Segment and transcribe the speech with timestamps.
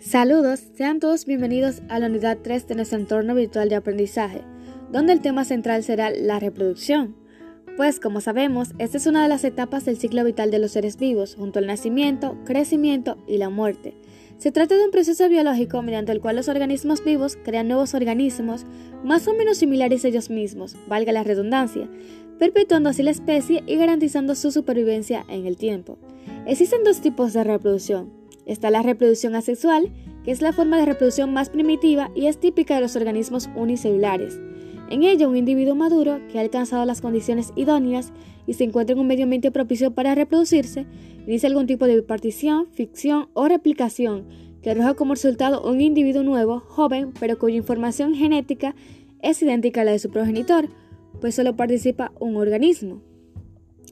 [0.00, 4.42] Saludos, sean todos bienvenidos a la unidad 3 de nuestro entorno virtual de aprendizaje,
[4.92, 7.16] donde el tema central será la reproducción.
[7.76, 10.98] Pues como sabemos, esta es una de las etapas del ciclo vital de los seres
[10.98, 13.94] vivos, junto al nacimiento, crecimiento y la muerte.
[14.38, 18.66] Se trata de un proceso biológico mediante el cual los organismos vivos crean nuevos organismos
[19.02, 21.88] más o menos similares a ellos mismos, valga la redundancia,
[22.38, 25.98] perpetuando así la especie y garantizando su supervivencia en el tiempo.
[26.46, 28.25] Existen dos tipos de reproducción.
[28.46, 29.92] Está la reproducción asexual,
[30.24, 34.40] que es la forma de reproducción más primitiva y es típica de los organismos unicelulares.
[34.88, 38.12] En ella, un individuo maduro que ha alcanzado las condiciones idóneas
[38.46, 40.86] y se encuentra en un medio ambiente propicio para reproducirse,
[41.26, 44.26] inicia algún tipo de bipartición, ficción o replicación
[44.62, 48.74] que arroja como resultado un individuo nuevo, joven, pero cuya información genética
[49.20, 50.68] es idéntica a la de su progenitor,
[51.20, 53.00] pues solo participa un organismo.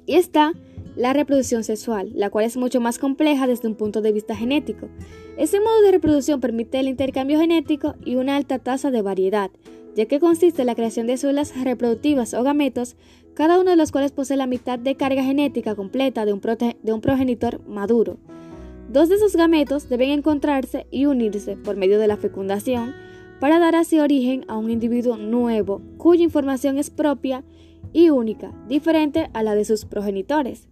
[0.06, 0.52] Y está
[0.96, 4.88] la reproducción sexual, la cual es mucho más compleja desde un punto de vista genético.
[5.36, 9.50] Este modo de reproducción permite el intercambio genético y una alta tasa de variedad,
[9.96, 12.96] ya que consiste en la creación de células reproductivas o gametos,
[13.34, 16.92] cada uno de los cuales posee la mitad de carga genética completa de un, de
[16.92, 18.18] un progenitor maduro.
[18.88, 22.94] Dos de esos gametos deben encontrarse y unirse por medio de la fecundación
[23.40, 27.42] para dar así origen a un individuo nuevo cuya información es propia
[27.92, 30.68] y única, diferente a la de sus progenitores.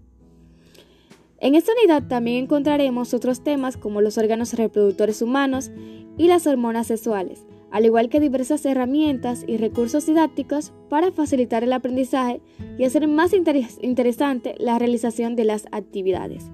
[1.42, 5.72] En esta unidad también encontraremos otros temas como los órganos reproductores humanos
[6.16, 11.72] y las hormonas sexuales, al igual que diversas herramientas y recursos didácticos para facilitar el
[11.72, 12.40] aprendizaje
[12.78, 16.44] y hacer más interesante la realización de las actividades.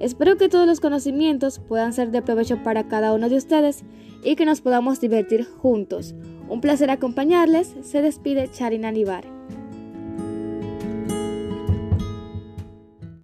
[0.00, 3.84] Espero que todos los conocimientos puedan ser de provecho para cada uno de ustedes
[4.24, 6.14] y que nos podamos divertir juntos.
[6.48, 7.74] Un placer acompañarles.
[7.82, 9.33] Se despide Charina Nivar.